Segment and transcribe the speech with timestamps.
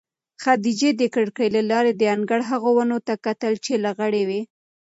[0.43, 4.41] خدیجې د کړکۍ له لارې د انګړ هغو ونو ته کتل چې لغړې وې.